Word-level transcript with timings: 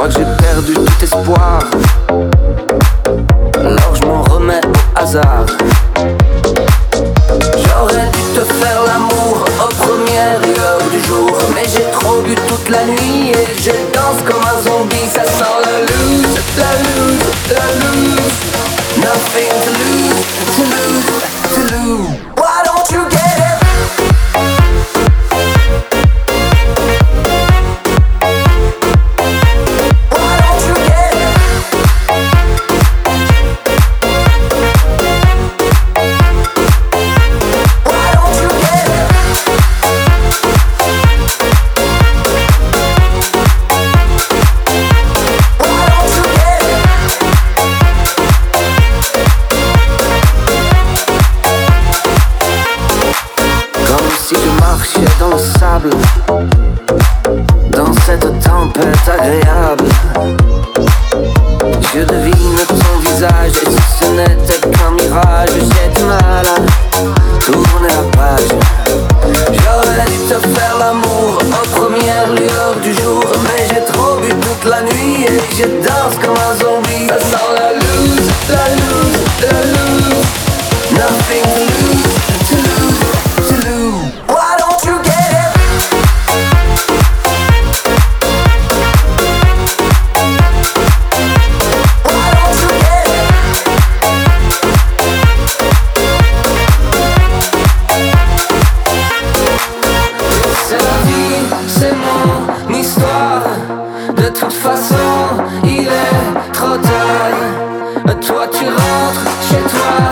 crois 0.00 0.08
que 0.08 0.18
j'ai 0.18 0.42
perdu 0.42 0.72
tout 0.72 1.04
espoir. 1.04 1.60
Alors 3.58 3.94
je 3.94 4.04
m'en 4.06 4.22
remets 4.22 4.60
au 4.64 4.98
hasard. 4.98 5.44
J'aurais 7.28 8.08
dû 8.08 8.22
te 8.34 8.40
faire 8.40 8.80
l'amour 8.86 9.44
aux 9.60 9.74
premières 9.74 10.40
lueurs 10.40 10.80
du 10.90 11.06
jour. 11.06 11.36
Mais 11.54 11.64
j'ai 11.68 11.84
trop 11.92 12.22
bu 12.22 12.34
toute 12.34 12.68
la 12.70 12.84
nuit 12.86 13.32
et 13.32 13.46
je 13.60 13.72
danse 13.92 14.22
comme 14.26 14.42
un 14.42 14.62
zombie. 14.62 15.06
Ça 15.12 15.24
sent 15.24 15.49
marcher 54.80 55.04
dans 55.18 55.28
le 55.28 55.38
sable, 55.38 55.90
dans 57.70 57.92
cette 58.06 58.20
tempête 58.42 59.08
agréable. 59.08 59.59
fire. 109.80 110.09